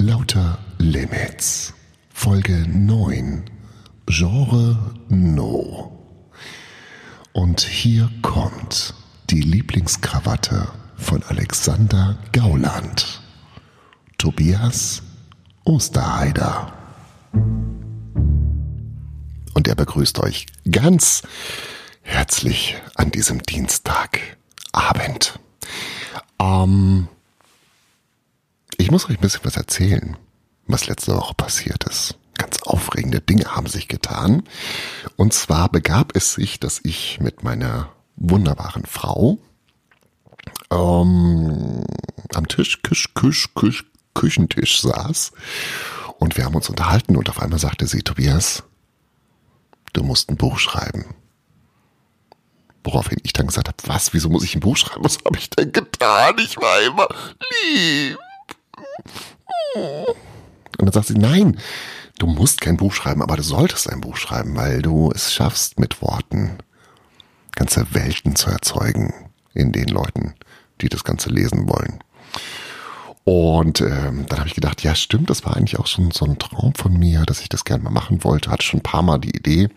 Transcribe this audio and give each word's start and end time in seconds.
Lauter 0.00 0.58
Limits. 0.78 1.74
Folge 2.14 2.64
9. 2.68 3.44
Genre 4.06 4.94
No. 5.08 5.92
Und 7.32 7.60
hier 7.60 8.08
kommt 8.22 8.94
die 9.30 9.40
Lieblingskrawatte 9.40 10.68
von 10.96 11.24
Alexander 11.24 12.16
Gauland. 12.32 13.22
Tobias 14.18 15.02
Osterheider. 15.64 16.72
Und 19.54 19.66
er 19.66 19.74
begrüßt 19.74 20.20
euch 20.20 20.46
ganz 20.70 21.22
herzlich 22.02 22.76
an 22.94 23.10
diesem 23.10 23.42
Dienstagabend. 23.42 25.40
Ähm, 26.40 27.08
ich 28.88 28.90
muss 28.90 29.04
euch 29.04 29.18
ein 29.18 29.20
bisschen 29.20 29.44
was 29.44 29.58
erzählen, 29.58 30.16
was 30.66 30.86
letzte 30.86 31.14
Woche 31.14 31.34
passiert 31.34 31.84
ist. 31.84 32.16
Ganz 32.38 32.62
aufregende 32.62 33.20
Dinge 33.20 33.54
haben 33.54 33.66
sich 33.66 33.86
getan. 33.86 34.44
Und 35.16 35.34
zwar 35.34 35.68
begab 35.68 36.16
es 36.16 36.32
sich, 36.32 36.58
dass 36.58 36.80
ich 36.84 37.20
mit 37.20 37.42
meiner 37.42 37.92
wunderbaren 38.16 38.86
Frau 38.86 39.36
ähm, 40.70 41.84
am 42.32 42.48
Tisch, 42.48 42.80
Küch, 42.80 43.12
Küch, 43.12 43.52
Küch, 43.54 43.84
Küchentisch 44.14 44.80
saß 44.80 45.32
und 46.18 46.38
wir 46.38 46.46
haben 46.46 46.54
uns 46.54 46.70
unterhalten 46.70 47.14
und 47.16 47.28
auf 47.28 47.42
einmal 47.42 47.58
sagte 47.58 47.86
sie, 47.86 48.00
Tobias, 48.00 48.62
du 49.92 50.02
musst 50.02 50.30
ein 50.30 50.38
Buch 50.38 50.58
schreiben. 50.58 51.14
Woraufhin 52.84 53.18
ich 53.22 53.34
dann 53.34 53.48
gesagt 53.48 53.68
habe, 53.68 53.76
was, 53.84 54.14
wieso 54.14 54.30
muss 54.30 54.44
ich 54.44 54.54
ein 54.54 54.60
Buch 54.60 54.78
schreiben? 54.78 55.04
Was 55.04 55.18
habe 55.26 55.36
ich 55.36 55.50
denn 55.50 55.72
getan? 55.72 56.36
Ich 56.38 56.56
war 56.56 56.80
immer 56.80 57.08
lieb. 57.66 58.18
Und 60.78 60.86
dann 60.86 60.92
sagt 60.92 61.08
sie, 61.08 61.14
nein, 61.14 61.58
du 62.18 62.26
musst 62.26 62.60
kein 62.60 62.76
Buch 62.76 62.92
schreiben, 62.92 63.22
aber 63.22 63.36
du 63.36 63.42
solltest 63.42 63.90
ein 63.90 64.00
Buch 64.00 64.16
schreiben, 64.16 64.56
weil 64.56 64.82
du 64.82 65.10
es 65.14 65.32
schaffst, 65.32 65.78
mit 65.78 66.00
Worten 66.02 66.58
ganze 67.52 67.92
Welten 67.92 68.36
zu 68.36 68.50
erzeugen 68.50 69.12
in 69.52 69.72
den 69.72 69.88
Leuten, 69.88 70.34
die 70.80 70.88
das 70.88 71.02
Ganze 71.02 71.28
lesen 71.28 71.68
wollen. 71.68 71.98
Und 73.24 73.80
ähm, 73.80 74.26
dann 74.28 74.38
habe 74.38 74.48
ich 74.48 74.54
gedacht, 74.54 74.82
ja 74.82 74.94
stimmt, 74.94 75.28
das 75.28 75.44
war 75.44 75.56
eigentlich 75.56 75.78
auch 75.78 75.86
schon 75.86 76.12
so 76.12 76.24
ein 76.24 76.38
Traum 76.38 76.72
von 76.74 76.96
mir, 76.96 77.24
dass 77.26 77.40
ich 77.40 77.48
das 77.48 77.64
gerne 77.64 77.82
mal 77.84 77.90
machen 77.90 78.24
wollte. 78.24 78.50
Hatte 78.50 78.64
schon 78.64 78.80
ein 78.80 78.84
paar 78.84 79.02
Mal 79.02 79.18
die 79.18 79.36
Idee, 79.36 79.68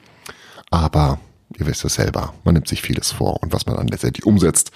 aber 0.70 1.20
ihr 1.58 1.66
wisst 1.66 1.84
es 1.84 1.96
selber, 1.96 2.34
man 2.44 2.54
nimmt 2.54 2.68
sich 2.68 2.82
vieles 2.82 3.12
vor 3.12 3.42
und 3.42 3.52
was 3.52 3.66
man 3.66 3.76
dann 3.76 3.88
letztendlich 3.88 4.26
umsetzt, 4.26 4.72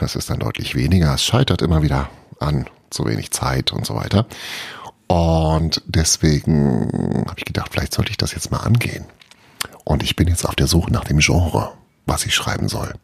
das 0.00 0.16
ist 0.16 0.30
dann 0.30 0.38
deutlich 0.38 0.74
weniger. 0.74 1.14
Es 1.14 1.24
scheitert 1.24 1.62
immer 1.62 1.82
wieder 1.82 2.08
an 2.38 2.66
zu 2.90 3.06
wenig 3.06 3.30
Zeit 3.30 3.72
und 3.72 3.86
so 3.86 3.94
weiter. 3.94 4.26
Und 5.06 5.82
deswegen 5.86 7.24
habe 7.26 7.38
ich 7.38 7.44
gedacht, 7.44 7.70
vielleicht 7.72 7.94
sollte 7.94 8.10
ich 8.10 8.16
das 8.16 8.32
jetzt 8.32 8.50
mal 8.50 8.58
angehen. 8.60 9.04
Und 9.84 10.02
ich 10.02 10.16
bin 10.16 10.28
jetzt 10.28 10.46
auf 10.46 10.54
der 10.54 10.66
Suche 10.66 10.92
nach 10.92 11.04
dem 11.04 11.18
Genre, 11.18 11.72
was 12.06 12.24
ich 12.26 12.34
schreiben 12.34 12.68
soll. 12.68 12.94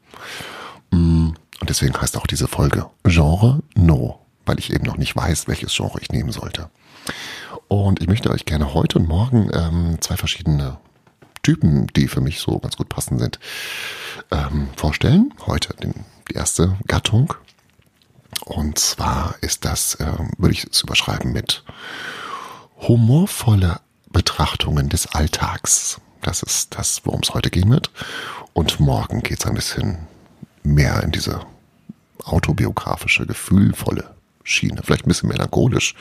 Mm, 0.91 1.31
und 1.61 1.71
deswegen 1.71 2.01
heißt 2.01 2.17
auch 2.17 2.27
diese 2.27 2.49
Folge 2.49 2.87
Genre 3.05 3.61
No, 3.75 4.21
weil 4.45 4.59
ich 4.59 4.73
eben 4.73 4.85
noch 4.85 4.99
nicht 4.99 5.17
weiß, 5.17 5.49
welches 5.49 5.75
Genre 5.75 5.99
ich 6.01 6.11
nehmen 6.11 6.31
sollte. 6.31 6.71
Und 7.69 8.01
ich 8.01 8.07
möchte 8.07 8.31
euch 8.31 8.45
gerne 8.45 8.75
heute 8.75 8.99
und 8.99 9.09
morgen 9.09 9.51
ähm, 9.53 9.97
zwei 10.01 10.17
verschiedene 10.17 10.79
Typen, 11.43 11.89
die 11.89 12.09
für 12.09 12.21
mich 12.21 12.39
so 12.39 12.59
ganz 12.59 12.77
gut 12.77 12.89
passend 12.89 13.21
sind, 13.21 13.39
ähm, 14.31 14.69
vorstellen. 14.77 15.33
Heute 15.47 15.75
den, 15.75 16.05
die 16.29 16.35
erste 16.35 16.77
Gattung. 16.87 17.35
Und 18.45 18.79
zwar 18.79 19.35
ist 19.41 19.65
das, 19.65 19.97
äh, 19.97 20.13
würde 20.39 20.55
ich 20.55 20.65
es 20.65 20.83
überschreiben 20.83 21.33
mit 21.33 21.65
humorvolle 22.77 23.81
Betrachtungen 24.11 24.89
des 24.89 25.07
Alltags. 25.15 26.01
Das 26.23 26.43
ist 26.43 26.77
das, 26.77 27.03
worum 27.05 27.21
es 27.23 27.35
heute 27.35 27.51
gehen 27.51 27.71
wird. 27.71 27.91
Und 28.53 28.81
morgen 28.81 29.23
geht 29.23 29.41
es 29.41 29.47
ein 29.47 29.55
bisschen 29.55 29.99
mehr 30.63 31.03
in 31.03 31.13
diese 31.13 31.41
autobiografische, 32.25 33.27
gefühlvolle 33.27 34.15
Schiene. 34.43 34.81
Vielleicht 34.83 35.07
ein 35.07 35.09
bisschen 35.09 35.29
melancholisch. 35.29 35.95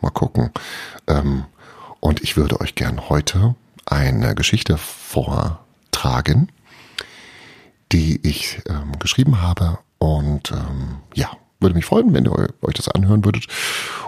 Mal 0.00 0.10
gucken. 0.10 0.50
Ähm, 1.06 1.44
und 2.00 2.22
ich 2.22 2.36
würde 2.36 2.60
euch 2.60 2.74
gern 2.74 3.08
heute 3.08 3.56
eine 3.86 4.34
Geschichte 4.34 4.76
vortragen, 4.78 6.52
die 7.92 8.26
ich 8.26 8.62
ähm, 8.68 8.98
geschrieben 8.98 9.42
habe. 9.42 9.78
Und 9.98 10.52
ähm, 10.52 10.98
ja, 11.14 11.30
würde 11.60 11.74
mich 11.74 11.86
freuen, 11.86 12.12
wenn 12.14 12.24
ihr 12.24 12.32
euch 12.62 12.74
das 12.74 12.88
anhören 12.88 13.24
würdet 13.24 13.46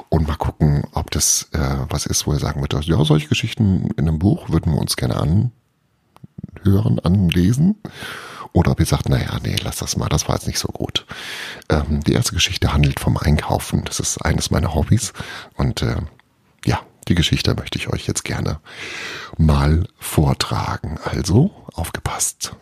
und 0.08 0.26
mal 0.28 0.36
gucken, 0.36 0.84
ob 0.92 1.10
das 1.10 1.48
äh, 1.52 1.76
was 1.88 2.06
ist, 2.06 2.26
wo 2.26 2.32
ihr 2.32 2.38
sagen 2.38 2.60
würdet, 2.60 2.84
ja, 2.84 3.04
solche 3.04 3.28
Geschichten 3.28 3.90
in 3.96 4.08
einem 4.08 4.18
Buch 4.18 4.50
würden 4.50 4.72
wir 4.72 4.78
uns 4.78 4.96
gerne 4.96 5.16
anhören, 5.16 6.98
anlesen. 7.00 7.76
Oder 8.52 8.72
ob 8.72 8.80
ihr 8.80 8.86
sagt, 8.86 9.08
naja, 9.08 9.38
nee, 9.42 9.56
lass 9.62 9.76
das 9.76 9.96
mal, 9.96 10.08
das 10.08 10.28
war 10.28 10.34
jetzt 10.34 10.46
nicht 10.46 10.58
so 10.58 10.68
gut. 10.68 11.06
Ähm, 11.68 12.00
die 12.00 12.12
erste 12.12 12.34
Geschichte 12.34 12.72
handelt 12.72 12.98
vom 12.98 13.16
Einkaufen. 13.16 13.84
Das 13.84 14.00
ist 14.00 14.18
eines 14.18 14.50
meiner 14.50 14.74
Hobbys. 14.74 15.12
Und 15.56 15.82
äh, 15.82 16.02
ja, 16.64 16.80
die 17.06 17.14
Geschichte 17.14 17.54
möchte 17.54 17.78
ich 17.78 17.88
euch 17.88 18.06
jetzt 18.08 18.24
gerne 18.24 18.60
mal 19.38 19.84
vortragen. 19.98 20.98
Also, 21.04 21.52
aufgepasst. 21.74 22.56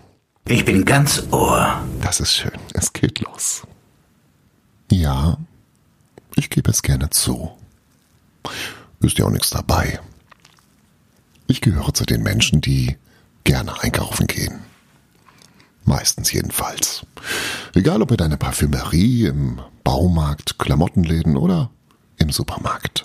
Ich 0.51 0.65
bin 0.65 0.87
ganz 0.87 1.25
Ohr. 1.31 1.85
Das 2.01 2.21
ist 2.21 2.33
schön. 2.33 2.59
Es 2.73 2.95
geht 2.95 3.21
los. 3.21 3.67
Ja, 4.91 5.37
ich 6.37 6.49
gebe 6.49 6.71
es 6.71 6.81
gerne 6.81 7.11
zu. 7.11 7.51
Ist 9.01 9.19
ja 9.19 9.27
auch 9.27 9.31
nichts 9.31 9.51
dabei. 9.51 10.01
Ich 11.49 11.61
gehöre 11.61 11.93
zu 11.93 12.07
den 12.07 12.23
Menschen, 12.23 12.63
die 12.63 12.97
gerne 13.45 13.79
einkaufen 13.83 14.27
gehen. 14.27 14.61
Meistens 15.85 16.33
jedenfalls. 16.33 17.05
Egal 17.75 18.01
ob 18.01 18.11
in 18.11 18.21
einer 18.23 18.39
Parfümerie, 18.39 19.27
im 19.27 19.61
Baumarkt, 19.85 20.59
Klamottenläden 20.59 21.37
oder 21.37 21.71
im 22.17 22.31
Supermarkt. 22.31 23.05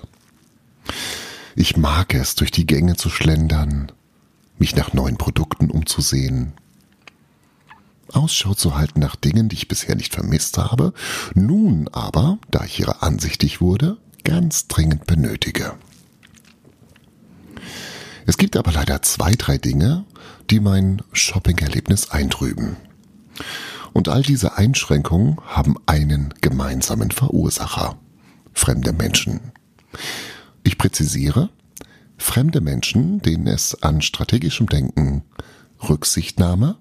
Ich 1.57 1.75
mag 1.75 2.13
es, 2.13 2.35
durch 2.35 2.51
die 2.51 2.65
Gänge 2.65 2.95
zu 2.95 3.09
schlendern, 3.09 3.91
mich 4.57 4.77
nach 4.77 4.93
neuen 4.93 5.17
Produkten 5.17 5.69
umzusehen, 5.69 6.53
Ausschau 8.15 8.53
zu 8.53 8.75
halten 8.75 8.99
nach 8.99 9.15
Dingen, 9.15 9.49
die 9.49 9.55
ich 9.55 9.67
bisher 9.67 9.95
nicht 9.95 10.13
vermisst 10.13 10.57
habe, 10.57 10.93
nun 11.33 11.87
aber, 11.89 12.39
da 12.49 12.63
ich 12.63 12.79
ihre 12.79 13.01
ansichtig 13.01 13.61
wurde, 13.61 13.97
ganz 14.23 14.67
dringend 14.67 15.05
benötige. 15.05 15.73
Es 18.25 18.37
gibt 18.37 18.55
aber 18.55 18.71
leider 18.71 19.01
zwei, 19.01 19.33
drei 19.33 19.57
Dinge, 19.57 20.05
die 20.49 20.59
mein 20.59 21.01
Shopping-Erlebnis 21.11 22.11
eintrüben. 22.11 22.77
Und 23.91 24.09
all 24.09 24.23
diese 24.23 24.57
Einschränkungen 24.57 25.37
haben 25.45 25.75
einen 25.85 26.33
gemeinsamen 26.41 27.11
Verursacher. 27.11 27.97
Fremde 28.53 28.93
Menschen. 28.93 29.51
Ich 30.63 30.77
präzisiere, 30.77 31.49
fremde 32.17 32.61
Menschen, 32.61 33.21
denen 33.21 33.47
es 33.47 33.81
an 33.83 34.01
strategischem 34.01 34.67
Denken, 34.67 35.23
Rücksichtnahme, 35.87 36.77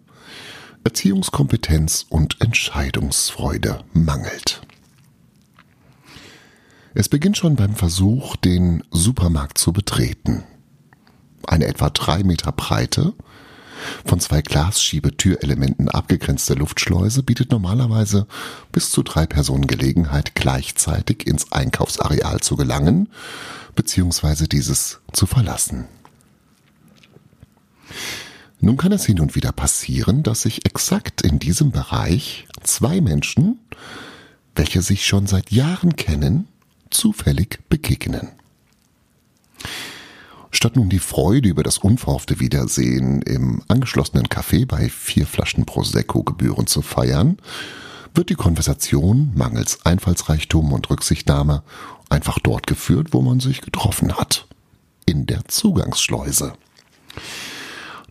Erziehungskompetenz 0.85 2.07
und 2.09 2.41
Entscheidungsfreude 2.41 3.85
mangelt. 3.93 4.63
Es 6.95 7.09
beginnt 7.09 7.39
schon 7.39 7.57
beim 7.57 7.75
Versuch, 7.75 8.37
den 8.37 8.85
Supermarkt 8.91 9.59
zu 9.59 9.73
betreten. 9.73 10.45
Eine 11.47 11.67
etwa 11.67 11.91
drei 11.91 12.23
Meter 12.23 12.53
breite, 12.53 13.15
von 14.05 14.21
zwei 14.21 14.43
Glasschiebetürelementen 14.43 15.89
abgegrenzte 15.89 16.55
Luftschleuse 16.55 17.23
bietet 17.23 17.51
normalerweise 17.51 18.27
bis 18.71 18.91
zu 18.91 19.03
drei 19.03 19.27
Personen 19.27 19.67
Gelegenheit, 19.67 20.35
gleichzeitig 20.35 21.27
ins 21.27 21.51
Einkaufsareal 21.53 22.41
zu 22.41 22.57
gelangen 22.57 23.09
bzw. 23.75 24.47
dieses 24.47 25.01
zu 25.13 25.27
verlassen. 25.27 25.87
Nun 28.65 28.77
kann 28.77 28.93
es 28.93 29.05
hin 29.05 29.19
und 29.19 29.35
wieder 29.35 29.51
passieren, 29.51 30.23
dass 30.23 30.43
sich 30.43 30.65
exakt 30.65 31.23
in 31.23 31.41
diesem 31.41 31.73
Bereich 31.73 32.47
zwei 32.63 33.01
Menschen, 33.01 33.59
welche 34.55 34.83
sich 34.83 35.05
schon 35.05 35.27
seit 35.27 35.51
Jahren 35.51 35.97
kennen, 35.97 36.47
zufällig 36.89 37.59
begegnen. 37.69 38.29
Statt 40.53 40.77
nun 40.77 40.89
die 40.89 41.01
Freude 41.01 41.49
über 41.49 41.65
das 41.65 41.79
unverhoffte 41.79 42.39
Wiedersehen 42.39 43.23
im 43.23 43.63
angeschlossenen 43.67 44.29
Café 44.29 44.65
bei 44.65 44.89
vier 44.89 45.27
Flaschen 45.27 45.67
Prosecco 45.67 46.23
gebührend 46.23 46.69
zu 46.69 46.83
feiern, 46.83 47.39
wird 48.15 48.31
die 48.31 48.37
Konversation 48.37 49.33
mangels 49.35 49.85
Einfallsreichtum 49.85 50.73
und 50.73 50.89
Rücksichtnahme 50.89 51.65
einfach 52.11 52.39
dort 52.39 52.69
geführt, 52.69 53.09
wo 53.11 53.23
man 53.23 53.41
sich 53.41 53.61
getroffen 53.61 54.17
hat. 54.17 54.47
In 55.05 55.27
der 55.27 55.49
Zugangsschleuse. 55.49 56.53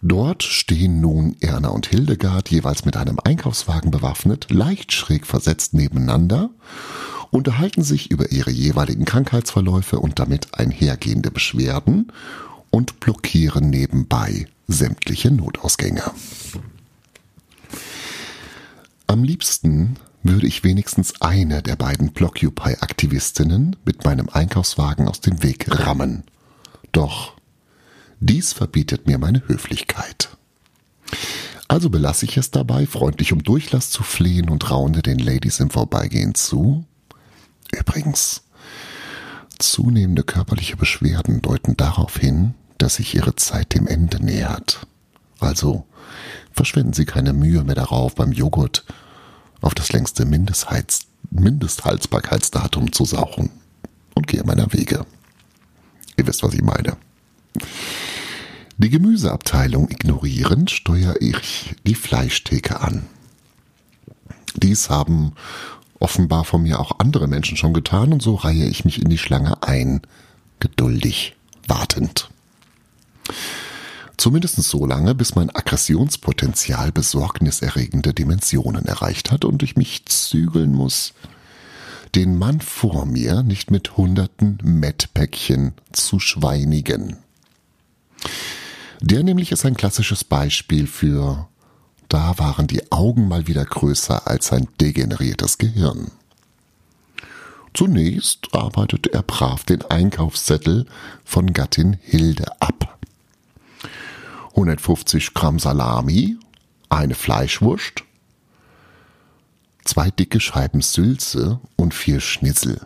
Dort 0.01 0.43
stehen 0.43 0.99
nun 0.99 1.35
Erna 1.41 1.69
und 1.69 1.87
Hildegard 1.87 2.49
jeweils 2.49 2.85
mit 2.85 2.97
einem 2.97 3.19
Einkaufswagen 3.23 3.91
bewaffnet, 3.91 4.47
leicht 4.49 4.91
schräg 4.93 5.27
versetzt 5.27 5.73
nebeneinander 5.73 6.49
unterhalten 7.31 7.81
sich 7.81 8.11
über 8.11 8.31
ihre 8.31 8.51
jeweiligen 8.51 9.05
Krankheitsverläufe 9.05 9.99
und 9.99 10.19
damit 10.19 10.53
einhergehende 10.53 11.31
Beschwerden 11.31 12.11
und 12.69 12.99
blockieren 12.99 13.69
nebenbei 13.69 14.47
sämtliche 14.67 15.31
Notausgänge. 15.31 16.03
Am 19.07 19.23
liebsten 19.23 19.95
würde 20.23 20.45
ich 20.45 20.63
wenigstens 20.63 21.21
eine 21.21 21.63
der 21.63 21.75
beiden 21.75 22.11
Blockupy-Aktivistinnen 22.11 23.75
mit 23.85 24.05
meinem 24.05 24.29
Einkaufswagen 24.29 25.07
aus 25.07 25.19
dem 25.19 25.41
Weg 25.41 25.65
rammen. 25.67 26.23
Doch 26.91 27.33
dies 28.21 28.53
verbietet 28.53 29.07
mir 29.07 29.17
meine 29.17 29.47
Höflichkeit. 29.47 30.29
Also 31.67 31.89
belasse 31.89 32.25
ich 32.25 32.37
es 32.37 32.51
dabei, 32.51 32.85
freundlich 32.85 33.33
um 33.33 33.43
Durchlass 33.43 33.89
zu 33.89 34.03
flehen 34.03 34.49
und 34.49 34.69
raunte 34.69 35.01
den 35.01 35.17
Ladies 35.17 35.59
im 35.59 35.71
Vorbeigehen 35.71 36.35
zu. 36.35 36.85
Übrigens, 37.71 38.43
zunehmende 39.57 40.23
körperliche 40.23 40.77
Beschwerden 40.77 41.41
deuten 41.41 41.75
darauf 41.75 42.17
hin, 42.17 42.53
dass 42.77 42.95
sich 42.95 43.15
ihre 43.15 43.35
Zeit 43.35 43.73
dem 43.73 43.87
Ende 43.87 44.23
nähert. 44.23 44.85
Also 45.39 45.85
verschwenden 46.51 46.93
Sie 46.93 47.05
keine 47.05 47.33
Mühe 47.33 47.63
mehr 47.63 47.75
darauf, 47.75 48.13
beim 48.13 48.31
Joghurt 48.31 48.85
auf 49.61 49.73
das 49.73 49.91
längste 49.91 50.25
Mindestheiz 50.25 51.07
Mindesthaltbarkeitsdatum 51.31 52.91
zu 52.91 53.05
sauchen 53.05 53.49
und 54.13 54.27
gehe 54.27 54.43
meiner 54.43 54.71
Wege. 54.73 55.07
Ihr 56.17 56.27
wisst, 56.27 56.43
was 56.43 56.53
ich 56.53 56.61
meine. 56.61 56.97
Die 58.83 58.89
Gemüseabteilung 58.89 59.91
ignorierend 59.91 60.71
steuere 60.71 61.21
ich 61.21 61.75
die 61.85 61.93
Fleischtheke 61.93 62.81
an. 62.81 63.05
Dies 64.55 64.89
haben 64.89 65.33
offenbar 65.99 66.45
von 66.45 66.63
mir 66.63 66.79
auch 66.79 66.97
andere 66.97 67.27
Menschen 67.27 67.57
schon 67.57 67.75
getan 67.75 68.11
und 68.11 68.23
so 68.23 68.33
reihe 68.33 68.65
ich 68.65 68.83
mich 68.83 68.99
in 68.99 69.07
die 69.07 69.19
Schlange 69.19 69.61
ein, 69.61 70.01
geduldig, 70.59 71.35
wartend. 71.67 72.31
Zumindest 74.17 74.55
so 74.63 74.87
lange, 74.87 75.13
bis 75.13 75.35
mein 75.35 75.55
Aggressionspotenzial 75.55 76.91
besorgniserregende 76.91 78.15
Dimensionen 78.15 78.85
erreicht 78.85 79.29
hat 79.31 79.45
und 79.45 79.61
ich 79.61 79.75
mich 79.75 80.07
zügeln 80.07 80.73
muss, 80.73 81.13
den 82.15 82.35
Mann 82.35 82.61
vor 82.61 83.05
mir 83.05 83.43
nicht 83.43 83.69
mit 83.69 83.95
hunderten 83.95 84.57
Mettpäckchen 84.63 85.73
zu 85.91 86.19
schweinigen. 86.19 87.17
Der 89.01 89.23
nämlich 89.23 89.51
ist 89.51 89.65
ein 89.65 89.75
klassisches 89.75 90.23
Beispiel 90.23 90.85
für 90.85 91.47
da 92.07 92.37
waren 92.37 92.67
die 92.67 92.91
Augen 92.91 93.27
mal 93.29 93.47
wieder 93.47 93.63
größer 93.63 94.27
als 94.27 94.47
sein 94.47 94.67
degeneriertes 94.81 95.57
Gehirn. 95.57 96.11
Zunächst 97.73 98.53
arbeitete 98.53 99.13
er 99.13 99.23
brav 99.23 99.63
den 99.63 99.81
Einkaufszettel 99.83 100.85
von 101.23 101.53
Gattin 101.53 101.97
Hilde 102.01 102.61
ab. 102.61 102.99
150 104.49 105.33
Gramm 105.33 105.57
Salami, 105.57 106.37
eine 106.89 107.15
Fleischwurst, 107.15 108.03
zwei 109.85 110.11
dicke 110.11 110.41
Scheiben 110.41 110.81
Sülze 110.81 111.61
und 111.77 111.93
vier 111.93 112.19
Schnitzel. 112.19 112.85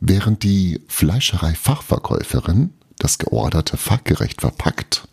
Während 0.00 0.42
die 0.42 0.80
Fleischerei-Fachverkäuferin 0.88 2.72
das 2.98 3.18
Georderte 3.18 3.76
fachgerecht 3.76 4.40
verpackt, 4.40 5.08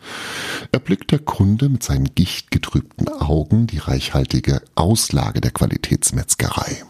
erblickt 0.72 1.12
der 1.12 1.20
Kunde 1.20 1.70
mit 1.70 1.84
seinen 1.84 2.16
gichtgetrübten 2.16 3.08
Augen 3.10 3.68
die 3.68 3.80
reichhaltige 3.80 4.62
Auslage 4.76 5.42
der 5.42 5.52
Qualitätsmetzgerei. 5.52 6.84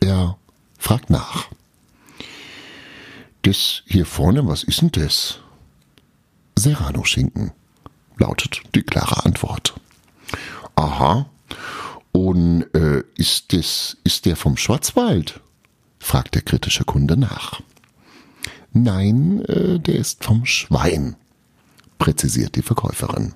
Er 0.00 0.36
fragt 0.78 1.10
nach. 1.10 1.48
Das 3.42 3.82
hier 3.86 4.06
vorne, 4.06 4.46
was 4.46 4.62
ist 4.62 4.82
denn 4.82 4.92
das? 4.92 5.40
Serrano-Schinken, 6.58 7.52
lautet 8.18 8.62
die 8.74 8.82
klare 8.82 9.24
Antwort. 9.24 9.74
Aha. 10.76 11.26
Und 12.12 12.62
äh, 12.74 13.02
ist, 13.16 13.52
das, 13.52 13.96
ist 14.04 14.26
der 14.26 14.36
vom 14.36 14.56
Schwarzwald? 14.56 15.40
fragt 15.98 16.34
der 16.34 16.42
kritische 16.42 16.84
Kunde 16.84 17.16
nach. 17.16 17.62
Nein, 18.72 19.44
äh, 19.46 19.78
der 19.78 19.96
ist 19.96 20.24
vom 20.24 20.46
Schwein, 20.46 21.16
präzisiert 21.98 22.56
die 22.56 22.62
Verkäuferin. 22.62 23.34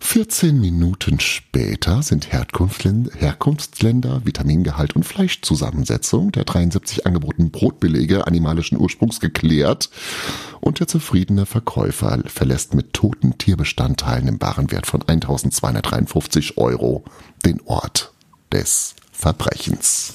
14 0.00 0.58
Minuten 0.58 1.20
später 1.20 2.02
sind 2.02 2.32
Herkunftsländer, 2.32 4.24
Vitamingehalt 4.24 4.96
und 4.96 5.02
Fleischzusammensetzung 5.02 6.32
der 6.32 6.44
73 6.44 7.06
angebotenen 7.06 7.50
Brotbelege 7.50 8.26
animalischen 8.26 8.78
Ursprungs 8.78 9.20
geklärt 9.20 9.90
und 10.60 10.80
der 10.80 10.88
zufriedene 10.88 11.44
Verkäufer 11.44 12.22
verlässt 12.24 12.72
mit 12.74 12.94
toten 12.94 13.36
Tierbestandteilen 13.36 14.28
im 14.28 14.40
Warenwert 14.40 14.86
von 14.86 15.02
1253 15.02 16.56
Euro 16.56 17.04
den 17.44 17.60
Ort 17.66 18.14
des 18.50 18.94
Verbrechens. 19.12 20.14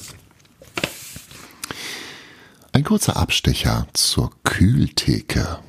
Ein 2.76 2.84
kurzer 2.84 3.18
Abstecher 3.18 3.86
zur 3.94 4.32
Kühltheke. 4.44 5.60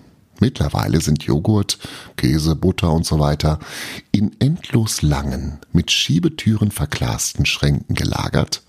Mittlerweile 0.40 1.02
sind 1.02 1.22
Joghurt, 1.24 1.78
Käse, 2.16 2.56
Butter 2.56 2.90
und 2.90 3.04
so 3.04 3.18
weiter 3.18 3.58
in 4.10 4.34
endlos 4.40 5.02
langen, 5.02 5.58
mit 5.70 5.90
Schiebetüren 5.90 6.70
verglasten 6.70 7.44
Schränken 7.44 7.94
gelagert, 7.94 8.62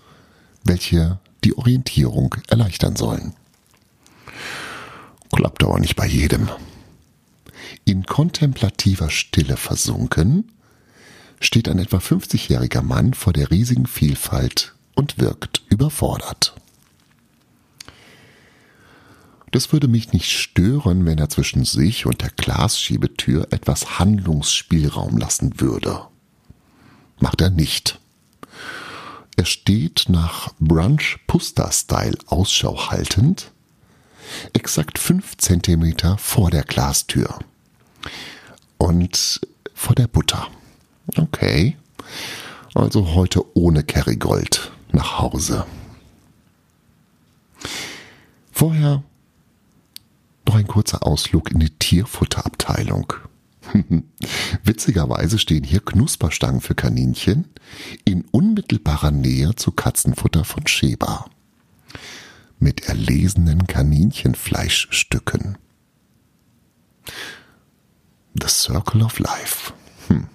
welche 0.64 1.18
die 1.44 1.56
Orientierung 1.56 2.36
erleichtern 2.48 2.94
sollen. 2.94 3.32
Klappt 5.32 5.64
aber 5.64 5.80
nicht 5.80 5.96
bei 5.96 6.06
jedem. 6.06 6.50
In 7.86 8.04
kontemplativer 8.04 9.08
Stille 9.08 9.56
versunken, 9.56 10.52
steht 11.40 11.70
ein 11.70 11.78
etwa 11.78 11.96
50-jähriger 11.96 12.82
Mann 12.82 13.14
vor 13.14 13.32
der 13.32 13.50
riesigen 13.50 13.86
Vielfalt 13.86 14.74
und 14.94 15.18
wirkt 15.18 15.62
überfordert. 15.70 16.54
Das 19.56 19.72
würde 19.72 19.88
mich 19.88 20.12
nicht 20.12 20.30
stören, 20.30 21.06
wenn 21.06 21.16
er 21.16 21.30
zwischen 21.30 21.64
sich 21.64 22.04
und 22.04 22.20
der 22.20 22.28
Glasschiebetür 22.28 23.48
etwas 23.52 23.98
Handlungsspielraum 23.98 25.16
lassen 25.16 25.62
würde. 25.62 26.02
Macht 27.20 27.40
er 27.40 27.48
nicht. 27.48 27.98
Er 29.34 29.46
steht 29.46 30.10
nach 30.10 30.52
Brunch-Puster-Style 30.60 32.18
Ausschau 32.26 32.90
haltend, 32.90 33.50
exakt 34.52 34.98
fünf 34.98 35.38
Zentimeter 35.38 36.18
vor 36.18 36.50
der 36.50 36.64
Glastür. 36.64 37.38
Und 38.76 39.40
vor 39.72 39.94
der 39.94 40.06
Butter. 40.06 40.48
Okay. 41.16 41.78
Also 42.74 43.14
heute 43.14 43.42
ohne 43.56 43.84
Kerrygold 43.84 44.70
nach 44.92 45.18
Hause. 45.18 45.64
Vorher 48.52 49.02
ein 50.56 50.66
kurzer 50.66 51.06
Ausflug 51.06 51.50
in 51.50 51.60
die 51.60 51.70
Tierfutterabteilung. 51.70 53.12
Witzigerweise 54.64 55.38
stehen 55.38 55.64
hier 55.64 55.80
Knusperstangen 55.80 56.60
für 56.60 56.74
Kaninchen 56.74 57.46
in 58.04 58.24
unmittelbarer 58.30 59.10
Nähe 59.10 59.54
zu 59.54 59.72
Katzenfutter 59.72 60.44
von 60.44 60.66
Sheba. 60.66 61.26
Mit 62.58 62.88
erlesenen 62.88 63.66
Kaninchenfleischstücken. 63.66 65.58
The 68.40 68.48
Circle 68.48 69.02
of 69.02 69.18
Life. 69.18 69.72
Hm. 70.08 70.28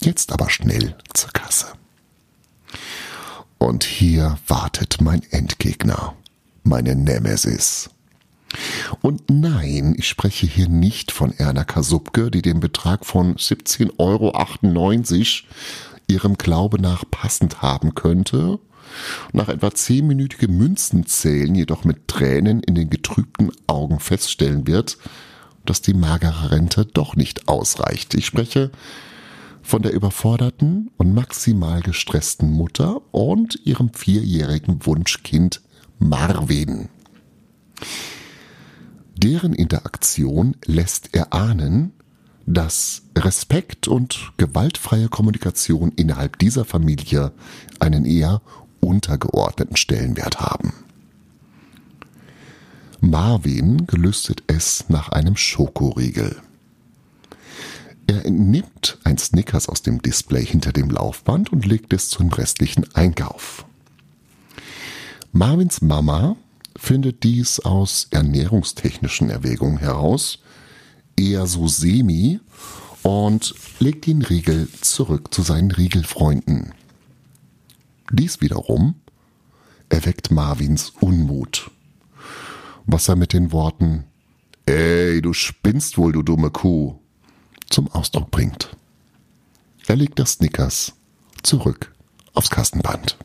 Jetzt 0.00 0.32
aber 0.32 0.50
schnell 0.50 0.96
zur 1.14 1.30
Kasse. 1.32 1.66
Und 3.58 3.84
hier 3.84 4.38
wartet 4.46 5.00
mein 5.00 5.22
Endgegner, 5.30 6.14
meine 6.62 6.94
Nemesis. 6.94 7.90
Und 9.02 9.24
nein, 9.30 9.94
ich 9.96 10.08
spreche 10.08 10.46
hier 10.46 10.68
nicht 10.68 11.12
von 11.12 11.32
Erna 11.32 11.64
Kasubke, 11.64 12.30
die 12.30 12.42
den 12.42 12.60
Betrag 12.60 13.04
von 13.04 13.36
17,98 13.36 13.90
Euro 13.98 14.32
ihrem 16.08 16.38
Glaube 16.38 16.80
nach 16.80 17.04
passend 17.10 17.62
haben 17.62 17.94
könnte, 17.94 18.58
nach 19.32 19.48
etwa 19.48 19.74
zehnminütigem 19.74 20.56
Münzenzählen 20.56 21.54
jedoch 21.54 21.84
mit 21.84 22.08
Tränen 22.08 22.60
in 22.60 22.74
den 22.74 22.90
getrübten 22.90 23.50
Augen 23.66 23.98
feststellen 24.00 24.66
wird, 24.66 24.98
dass 25.64 25.82
die 25.82 25.94
magere 25.94 26.52
Rente 26.52 26.86
doch 26.86 27.16
nicht 27.16 27.48
ausreicht. 27.48 28.14
Ich 28.14 28.26
spreche 28.26 28.70
von 29.62 29.82
der 29.82 29.92
überforderten 29.92 30.92
und 30.96 31.12
maximal 31.12 31.82
gestressten 31.82 32.52
Mutter 32.52 33.00
und 33.12 33.58
ihrem 33.64 33.92
vierjährigen 33.92 34.86
Wunschkind 34.86 35.60
Marvin. 35.98 36.88
Deren 39.16 39.54
Interaktion 39.54 40.56
lässt 40.66 41.14
erahnen, 41.14 41.92
dass 42.44 43.02
Respekt 43.16 43.88
und 43.88 44.32
gewaltfreie 44.36 45.08
Kommunikation 45.08 45.90
innerhalb 45.96 46.38
dieser 46.38 46.64
Familie 46.64 47.32
einen 47.80 48.04
eher 48.04 48.42
untergeordneten 48.80 49.76
Stellenwert 49.76 50.40
haben. 50.40 50.72
Marvin 53.00 53.86
gelüstet 53.86 54.44
es 54.46 54.88
nach 54.88 55.08
einem 55.08 55.36
Schokoriegel. 55.36 56.36
Er 58.06 58.24
entnimmt 58.24 58.98
ein 59.02 59.18
Snickers 59.18 59.68
aus 59.68 59.82
dem 59.82 60.00
Display 60.02 60.44
hinter 60.44 60.72
dem 60.72 60.90
Laufband 60.90 61.52
und 61.52 61.66
legt 61.66 61.92
es 61.92 62.08
zum 62.08 62.28
restlichen 62.28 62.86
Einkauf. 62.94 63.64
Marvins 65.32 65.82
Mama 65.82 66.36
findet 66.76 67.22
dies 67.22 67.60
aus 67.60 68.08
ernährungstechnischen 68.10 69.30
Erwägungen 69.30 69.78
heraus 69.78 70.38
eher 71.16 71.46
so 71.46 71.68
semi 71.68 72.40
und 73.02 73.54
legt 73.78 74.06
den 74.06 74.22
Riegel 74.22 74.68
zurück 74.80 75.32
zu 75.32 75.42
seinen 75.42 75.70
Riegelfreunden. 75.70 76.74
Dies 78.10 78.40
wiederum 78.40 78.94
erweckt 79.88 80.30
Marvins 80.30 80.92
Unmut, 81.00 81.70
was 82.86 83.08
er 83.08 83.16
mit 83.16 83.32
den 83.32 83.52
Worten 83.52 84.04
Ey, 84.68 85.22
du 85.22 85.32
spinnst 85.32 85.96
wohl, 85.96 86.10
du 86.10 86.24
dumme 86.24 86.50
Kuh, 86.50 86.98
zum 87.70 87.88
Ausdruck 87.92 88.32
bringt. 88.32 88.76
Er 89.86 89.94
legt 89.94 90.18
das 90.18 90.32
Snickers 90.32 90.92
zurück 91.44 91.92
aufs 92.34 92.50
Kassenband. 92.50 93.16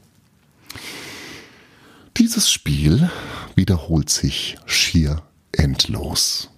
Dieses 2.17 2.51
Spiel 2.51 3.09
wiederholt 3.55 4.09
sich 4.09 4.57
schier 4.65 5.23
endlos. 5.51 6.49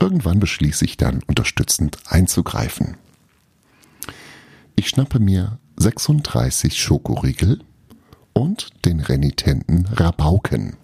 Irgendwann 0.00 0.38
beschließe 0.38 0.84
ich 0.84 0.96
dann 0.96 1.22
unterstützend 1.26 1.98
einzugreifen. 2.06 2.96
Ich 4.76 4.88
schnappe 4.88 5.18
mir 5.18 5.58
36 5.76 6.80
Schokoriegel 6.80 7.60
und 8.32 8.70
den 8.84 9.00
renitenten 9.00 9.86
Rabauken. 9.86 10.76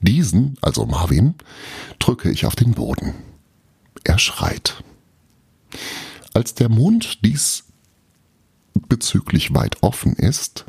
Diesen, 0.00 0.56
also 0.60 0.86
Marvin, 0.86 1.34
drücke 1.98 2.30
ich 2.30 2.46
auf 2.46 2.56
den 2.56 2.72
Boden. 2.72 3.14
Er 4.02 4.18
schreit. 4.18 4.82
Als 6.34 6.54
der 6.54 6.68
Mund 6.68 7.24
dies 7.24 7.64
bezüglich 8.88 9.54
weit 9.54 9.82
offen 9.82 10.14
ist, 10.14 10.64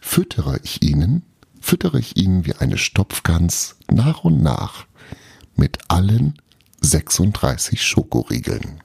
füttere 0.00 0.60
ich 0.62 0.82
ihnen, 0.82 1.22
füttere 1.66 1.98
ich 1.98 2.16
ihnen 2.16 2.46
wie 2.46 2.54
eine 2.54 2.78
Stopfgans 2.78 3.74
nach 3.90 4.22
und 4.22 4.40
nach 4.40 4.86
mit 5.56 5.78
allen 5.88 6.34
36 6.80 7.82
Schokoriegeln. 7.82 8.80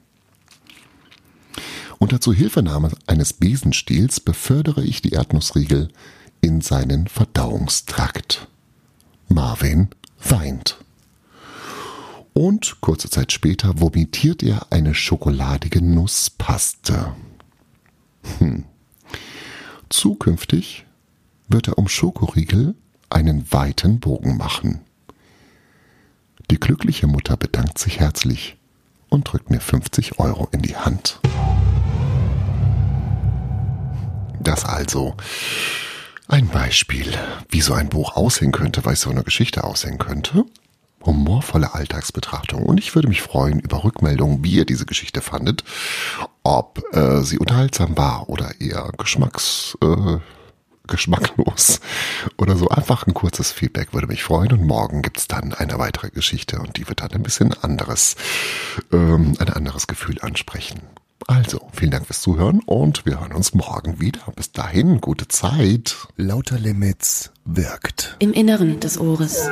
Unter 1.99 2.19
Zuhilfenahme 2.19 2.89
eines 3.05 3.33
Besenstiels 3.33 4.19
befördere 4.19 4.83
ich 4.83 5.03
die 5.03 5.11
Erdnussriegel 5.11 5.89
in 6.41 6.61
seinen 6.61 7.07
Verdauungstrakt. 7.07 8.47
Marvin 9.29 9.89
weint. 10.27 10.77
Und 12.33 12.81
kurze 12.81 13.11
Zeit 13.11 13.31
später 13.31 13.79
vomitiert 13.79 14.41
er 14.41 14.71
eine 14.71 14.95
schokoladige 14.95 15.83
Nusspaste. 15.83 17.13
Hm. 18.39 18.63
Zukünftig 19.89 20.85
wird 21.51 21.67
er 21.67 21.77
um 21.77 21.87
Schokoriegel 21.87 22.75
einen 23.09 23.51
weiten 23.51 23.99
Bogen 23.99 24.37
machen. 24.37 24.81
Die 26.49 26.59
glückliche 26.59 27.07
Mutter 27.07 27.37
bedankt 27.37 27.77
sich 27.77 27.99
herzlich 27.99 28.57
und 29.09 29.31
drückt 29.31 29.49
mir 29.49 29.59
50 29.59 30.19
Euro 30.19 30.47
in 30.51 30.61
die 30.61 30.75
Hand. 30.75 31.19
Das 34.39 34.65
also 34.65 35.15
ein 36.27 36.47
Beispiel, 36.47 37.13
wie 37.49 37.61
so 37.61 37.73
ein 37.73 37.89
Buch 37.89 38.15
aussehen 38.15 38.51
könnte, 38.51 38.85
weil 38.85 38.95
so 38.95 39.09
eine 39.09 39.23
Geschichte 39.23 39.63
aussehen 39.63 39.97
könnte. 39.97 40.45
Humorvolle 41.05 41.73
Alltagsbetrachtung. 41.73 42.63
Und 42.63 42.79
ich 42.79 42.95
würde 42.95 43.07
mich 43.07 43.21
freuen 43.21 43.59
über 43.59 43.83
Rückmeldungen, 43.83 44.43
wie 44.43 44.51
ihr 44.51 44.65
diese 44.65 44.85
Geschichte 44.85 45.21
fandet. 45.21 45.63
Ob 46.43 46.81
äh, 46.93 47.21
sie 47.21 47.37
unterhaltsam 47.37 47.97
war 47.97 48.29
oder 48.29 48.59
eher 48.59 48.91
geschmacks... 48.97 49.77
Äh, 49.81 50.19
geschmacklos 50.87 51.79
oder 52.37 52.55
so. 52.55 52.69
Einfach 52.69 53.07
ein 53.07 53.13
kurzes 53.13 53.51
Feedback 53.51 53.93
würde 53.93 54.07
mich 54.07 54.23
freuen. 54.23 54.51
Und 54.51 54.65
morgen 54.65 55.01
gibt's 55.01 55.27
dann 55.27 55.53
eine 55.53 55.77
weitere 55.79 56.09
Geschichte 56.09 56.59
und 56.59 56.77
die 56.77 56.87
wird 56.87 57.01
dann 57.01 57.11
ein 57.11 57.23
bisschen 57.23 57.53
anderes, 57.61 58.15
ähm, 58.91 59.35
ein 59.39 59.49
anderes 59.49 59.87
Gefühl 59.87 60.19
ansprechen. 60.21 60.81
Also, 61.27 61.69
vielen 61.71 61.91
Dank 61.91 62.07
fürs 62.07 62.21
Zuhören 62.21 62.61
und 62.65 63.05
wir 63.05 63.19
hören 63.19 63.33
uns 63.33 63.53
morgen 63.53 63.99
wieder. 63.99 64.21
Bis 64.35 64.51
dahin, 64.51 65.01
gute 65.01 65.27
Zeit. 65.27 65.95
Lauter 66.17 66.57
Limits 66.57 67.31
wirkt. 67.45 68.15
Im 68.19 68.33
Inneren 68.33 68.79
des 68.79 68.99
Ohres. 68.99 69.47